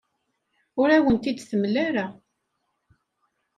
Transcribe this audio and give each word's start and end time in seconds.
Ur 0.79 0.89
awen-t-id-temla 0.97 1.81
ara. 1.87 2.05